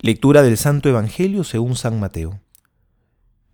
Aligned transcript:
Lectura 0.00 0.42
del 0.42 0.56
Santo 0.56 0.88
Evangelio 0.88 1.42
según 1.42 1.74
San 1.74 1.98
Mateo. 1.98 2.38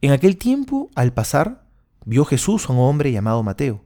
En 0.03 0.11
aquel 0.11 0.37
tiempo, 0.37 0.91
al 0.95 1.15
pasar, 1.15 1.65
vio 2.05 2.27
Jesús 2.27 2.69
a 2.69 2.75
un 2.75 2.81
hombre 2.81 3.11
llamado 3.11 3.43
Mateo, 3.43 3.83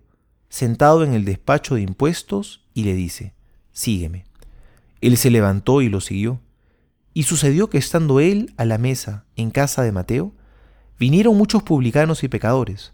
sentado 0.49 1.05
en 1.05 1.15
el 1.15 1.25
despacho 1.25 1.77
de 1.77 1.83
impuestos, 1.83 2.67
y 2.75 2.83
le 2.83 2.95
dice, 2.95 3.33
Sígueme. 3.71 4.25
Él 5.01 5.17
se 5.17 5.31
levantó 5.31 5.83
y 5.83 5.89
lo 5.89 6.01
siguió. 6.01 6.41
Y 7.15 7.23
sucedió 7.23 7.71
que 7.71 7.79
estando 7.79 8.19
él 8.19 8.53
a 8.57 8.65
la 8.65 8.77
mesa 8.77 9.25
en 9.37 9.53
casa 9.53 9.83
de 9.83 9.93
Mateo, 9.93 10.33
vinieron 10.99 11.37
muchos 11.37 11.63
publicanos 11.63 12.25
y 12.25 12.29
pecadores, 12.29 12.93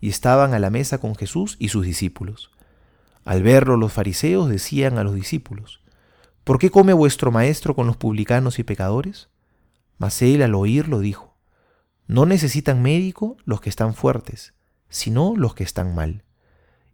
y 0.00 0.08
estaban 0.08 0.54
a 0.54 0.58
la 0.58 0.70
mesa 0.70 0.96
con 0.96 1.16
Jesús 1.16 1.56
y 1.58 1.68
sus 1.68 1.84
discípulos. 1.84 2.50
Al 3.26 3.42
verlo 3.42 3.76
los 3.76 3.92
fariseos 3.92 4.48
decían 4.48 4.96
a 4.96 5.04
los 5.04 5.14
discípulos, 5.14 5.82
¿Por 6.44 6.58
qué 6.58 6.70
come 6.70 6.92
vuestro 6.92 7.30
maestro 7.30 7.76
con 7.76 7.86
los 7.86 7.96
publicanos 7.96 8.58
y 8.58 8.64
pecadores? 8.64 9.28
Mas 9.98 10.20
él 10.22 10.42
al 10.42 10.54
oírlo 10.54 10.98
dijo, 10.98 11.36
No 12.08 12.26
necesitan 12.26 12.82
médico 12.82 13.36
los 13.44 13.60
que 13.60 13.70
están 13.70 13.94
fuertes, 13.94 14.52
sino 14.88 15.34
los 15.36 15.54
que 15.54 15.62
están 15.62 15.94
mal. 15.94 16.24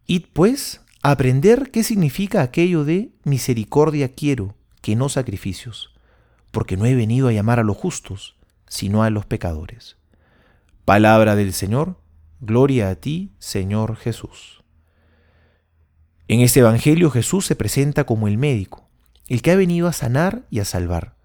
Id 0.07 0.27
pues 0.33 0.83
a 1.03 1.13
aprender 1.13 1.71
qué 1.71 1.83
significa 1.83 2.43
aquello 2.43 2.85
de 2.85 3.11
misericordia 3.25 4.15
quiero, 4.15 4.55
que 4.83 4.97
no 4.97 5.09
sacrificios, 5.09 5.95
porque 6.51 6.77
no 6.77 6.85
he 6.85 6.95
venido 6.95 7.29
a 7.29 7.33
llamar 7.33 7.59
a 7.59 7.65
los 7.65 7.77
justos, 7.77 8.37
sino 8.69 9.03
a 9.03 9.11
los 9.11 9.25
pecadores. 9.25 9.97
Palabra 10.85 11.37
del 11.37 11.53
Señor, 11.55 11.97
gloria 12.41 12.91
a 12.91 12.97
ti, 12.97 13.33
Señor 13.39 13.97
Jesús. 13.97 14.63
En 16.27 16.41
este 16.41 16.61
Evangelio 16.61 17.11
Jesús 17.11 17.47
se 17.47 17.57
presenta 17.57 18.05
como 18.05 18.29
el 18.29 18.37
médico, 18.37 18.88
el 19.29 19.43
que 19.43 19.53
ha 19.53 19.57
venido 19.57 19.87
a 19.87 19.93
sanar 19.93 20.47
y 20.51 20.61
a 20.61 20.65
salvar. 20.65 21.17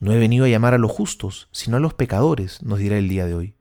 No 0.00 0.12
he 0.12 0.18
venido 0.18 0.44
a 0.44 0.48
llamar 0.48 0.74
a 0.74 0.78
los 0.78 0.92
justos, 0.92 1.48
sino 1.52 1.76
a 1.76 1.80
los 1.80 1.94
pecadores, 1.94 2.62
nos 2.62 2.78
dirá 2.78 2.98
el 2.98 3.08
día 3.08 3.26
de 3.26 3.34
hoy. 3.34 3.54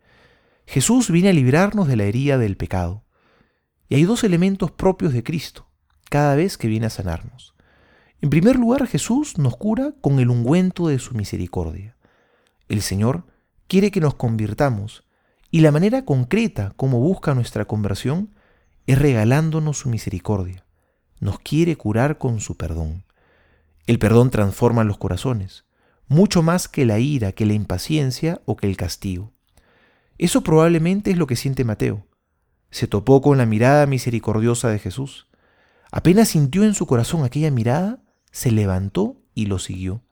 Jesús 0.66 1.10
viene 1.10 1.30
a 1.30 1.34
librarnos 1.34 1.88
de 1.88 1.96
la 1.96 2.04
herida 2.04 2.38
del 2.38 2.58
pecado. 2.58 3.04
Y 3.88 3.96
hay 3.96 4.04
dos 4.04 4.24
elementos 4.24 4.72
propios 4.72 5.14
de 5.14 5.24
Cristo, 5.24 5.70
cada 6.10 6.36
vez 6.36 6.58
que 6.58 6.68
viene 6.68 6.88
a 6.88 6.92
sanarnos. 6.92 7.56
En 8.22 8.30
primer 8.30 8.58
lugar, 8.58 8.86
Jesús 8.88 9.38
nos 9.38 9.56
cura 9.56 9.94
con 10.02 10.20
el 10.20 10.30
ungüento 10.30 10.88
de 10.88 11.00
su 11.00 11.16
misericordia. 11.16 11.96
El 12.68 12.82
Señor 12.82 13.26
quiere 13.68 13.92
que 13.92 14.02
nos 14.02 14.16
convirtamos, 14.16 15.04
y 15.50 15.62
la 15.62 15.72
manera 15.72 16.04
concreta 16.04 16.74
como 16.76 17.00
busca 17.00 17.34
nuestra 17.34 17.66
conversión 17.66 18.36
es 18.86 19.00
regalándonos 19.00 19.78
su 19.78 19.90
misericordia. 19.90 20.66
Nos 21.20 21.40
quiere 21.40 21.78
curar 21.78 22.18
con 22.18 22.40
su 22.40 22.58
perdón. 22.58 23.07
El 23.88 24.00
perdón 24.00 24.30
transforma 24.32 24.84
los 24.84 24.98
corazones, 24.98 25.66
mucho 26.08 26.44
más 26.44 26.68
que 26.68 26.86
la 26.86 27.00
ira, 27.00 27.32
que 27.32 27.46
la 27.46 27.54
impaciencia 27.54 28.42
o 28.46 28.58
que 28.58 28.68
el 28.68 28.76
castigo. 28.76 29.32
Eso 30.18 30.44
probablemente 30.44 31.12
es 31.12 31.18
lo 31.18 31.26
que 31.26 31.38
siente 31.38 31.64
Mateo. 31.64 32.06
Se 32.70 32.88
topó 32.88 33.22
con 33.22 33.38
la 33.38 33.46
mirada 33.46 33.86
misericordiosa 33.86 34.70
de 34.70 34.80
Jesús. 34.80 35.28
Apenas 35.90 36.28
sintió 36.28 36.66
en 36.66 36.74
su 36.74 36.86
corazón 36.86 37.24
aquella 37.24 37.50
mirada, 37.50 38.04
se 38.30 38.52
levantó 38.52 39.22
y 39.34 39.46
lo 39.46 39.58
siguió. 39.58 40.04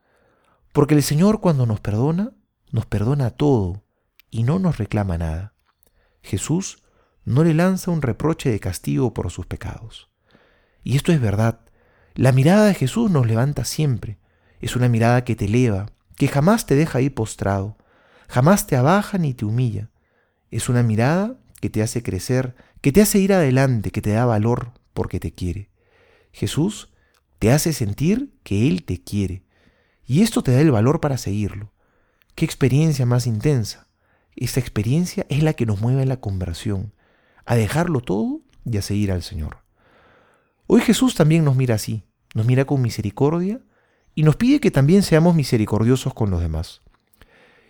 Porque 0.72 0.96
el 0.96 1.04
Señor 1.04 1.42
cuando 1.42 1.66
nos 1.66 1.82
perdona, 1.82 2.32
nos 2.72 2.86
perdona 2.86 3.30
todo 3.30 3.84
y 4.32 4.44
no 4.44 4.58
nos 4.58 4.78
reclama 4.78 5.18
nada. 5.18 5.54
Jesús 6.22 6.84
no 7.26 7.44
le 7.44 7.54
lanza 7.54 7.92
un 7.92 8.02
reproche 8.02 8.50
de 8.50 8.60
castigo 8.62 9.14
por 9.14 9.30
sus 9.32 9.46
pecados. 9.48 10.10
Y 10.82 10.96
esto 10.96 11.12
es 11.12 11.20
verdad. 11.20 11.65
La 12.18 12.32
mirada 12.32 12.66
de 12.66 12.74
Jesús 12.74 13.12
nos 13.12 13.28
levanta 13.28 13.66
siempre. 13.66 14.18
Es 14.62 14.78
una 14.78 14.88
mirada 14.88 15.26
que 15.26 15.36
te 15.36 15.46
eleva, 15.46 15.88
que 16.16 16.30
jamás 16.30 16.66
te 16.66 16.76
deja 16.76 17.02
ir 17.02 17.14
postrado, 17.14 17.78
jamás 18.30 18.68
te 18.68 18.78
abaja 18.78 19.18
ni 19.18 19.34
te 19.34 19.44
humilla. 19.44 19.92
Es 20.50 20.70
una 20.70 20.82
mirada 20.82 21.38
que 21.60 21.70
te 21.70 21.84
hace 21.84 22.04
crecer, 22.04 22.56
que 22.80 22.94
te 22.94 23.02
hace 23.02 23.20
ir 23.20 23.34
adelante, 23.34 23.92
que 23.92 24.02
te 24.02 24.12
da 24.12 24.26
valor 24.26 24.72
porque 24.94 25.20
te 25.20 25.34
quiere. 25.34 25.70
Jesús 26.32 26.94
te 27.38 27.52
hace 27.52 27.74
sentir 27.74 28.34
que 28.44 28.70
Él 28.70 28.86
te 28.86 29.04
quiere. 29.04 29.44
Y 30.06 30.22
esto 30.22 30.42
te 30.42 30.54
da 30.54 30.62
el 30.62 30.72
valor 30.72 31.02
para 31.02 31.18
seguirlo. 31.18 31.74
¿Qué 32.34 32.46
experiencia 32.46 33.06
más 33.06 33.28
intensa? 33.28 33.90
Esta 34.38 34.62
experiencia 34.62 35.26
es 35.28 35.44
la 35.44 35.52
que 35.52 35.66
nos 35.66 35.82
mueve 35.82 36.04
a 36.04 36.06
la 36.06 36.22
conversión, 36.22 36.94
a 37.46 37.56
dejarlo 37.56 38.00
todo 38.00 38.40
y 38.64 38.78
a 38.78 38.82
seguir 38.82 39.12
al 39.12 39.22
Señor. 39.22 39.65
Hoy 40.68 40.82
Jesús 40.82 41.14
también 41.14 41.46
nos 41.46 41.56
mira 41.56 41.76
así, 41.76 42.04
nos 42.34 42.48
mira 42.48 42.66
con 42.66 42.82
misericordia 42.82 43.62
y 44.16 44.24
nos 44.24 44.36
pide 44.36 44.60
que 44.60 44.72
también 44.72 45.04
seamos 45.04 45.36
misericordiosos 45.36 46.14
con 46.16 46.32
los 46.32 46.42
demás. 46.42 46.82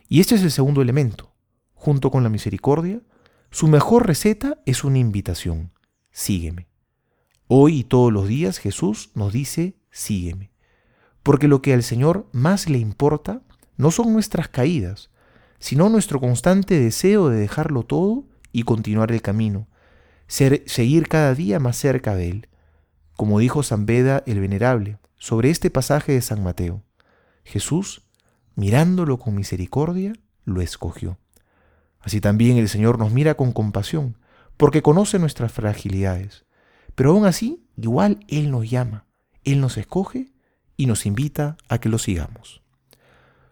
Y 0.08 0.22
este 0.22 0.36
es 0.36 0.44
el 0.44 0.52
segundo 0.52 0.82
elemento. 0.82 1.34
Junto 1.74 2.10
con 2.10 2.24
la 2.24 2.30
misericordia, 2.30 3.02
su 3.52 3.68
mejor 3.68 4.08
receta 4.08 4.62
es 4.66 4.86
una 4.86 5.00
invitación. 5.00 5.72
Sígueme. 6.12 6.70
Hoy 7.48 7.80
y 7.80 7.84
todos 7.84 8.14
los 8.14 8.30
días 8.30 8.60
Jesús 8.60 9.12
nos 9.14 9.34
dice, 9.34 9.76
sígueme. 9.92 10.52
Porque 11.22 11.50
lo 11.50 11.62
que 11.62 11.74
al 11.74 11.84
Señor 11.84 12.30
más 12.32 12.70
le 12.70 12.78
importa 12.78 13.42
no 13.76 13.92
son 13.92 14.14
nuestras 14.14 14.48
caídas, 14.48 15.10
sino 15.60 15.90
nuestro 15.90 16.22
constante 16.22 16.80
deseo 16.80 17.28
de 17.28 17.40
dejarlo 17.40 17.84
todo 17.84 18.26
y 18.54 18.64
continuar 18.64 19.12
el 19.12 19.22
camino, 19.22 19.68
ser, 20.28 20.64
seguir 20.66 21.10
cada 21.10 21.36
día 21.36 21.60
más 21.60 21.76
cerca 21.76 22.16
de 22.16 22.30
Él 22.30 22.48
como 23.16 23.40
dijo 23.40 23.64
San 23.64 23.86
Beda 23.86 24.24
el 24.26 24.40
Venerable 24.40 24.98
sobre 25.18 25.50
este 25.50 25.70
pasaje 25.70 26.14
de 26.14 26.22
San 26.22 26.44
Mateo. 26.44 26.84
Jesús, 27.44 28.03
mirándolo 28.56 29.18
con 29.18 29.36
misericordia, 29.36 30.14
lo 30.44 30.62
escogió. 30.62 31.18
Así 32.00 32.22
también 32.22 32.58
el 32.58 32.70
Señor 32.70 33.00
nos 33.00 33.12
mira 33.12 33.36
con 33.36 33.52
compasión, 33.52 34.18
porque 34.58 34.81
conoce 34.81 35.20
nuestras 35.20 35.52
fragilidades. 35.52 36.46
Pero 36.94 37.12
aún 37.12 37.26
así, 37.26 37.66
igual 37.78 38.20
Él 38.28 38.52
nos 38.52 38.70
llama, 38.70 39.06
Él 39.44 39.59
nos 39.59 39.78
escoge 39.78 40.32
y 40.78 40.86
nos 40.86 41.06
invita 41.06 41.58
a 41.68 41.80
que 41.80 41.90
lo 41.90 41.97
sigamos. 41.97 42.62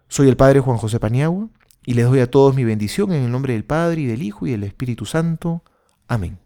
Soy 0.07 0.29
el 0.29 0.37
Padre 0.37 0.59
Juan 0.59 0.77
José 0.77 0.99
Paniagua 0.99 1.49
y 1.85 1.95
les 1.95 2.05
doy 2.05 2.19
a 2.19 2.29
todos 2.29 2.55
mi 2.55 2.63
bendición 2.63 3.11
en 3.11 3.23
el 3.23 3.31
nombre 3.31 3.53
del 3.53 3.65
Padre 3.65 4.01
y 4.01 4.05
del 4.05 4.21
Hijo 4.21 4.45
y 4.45 4.51
del 4.51 4.63
Espíritu 4.63 5.05
Santo. 5.05 5.63
Amén. 6.07 6.42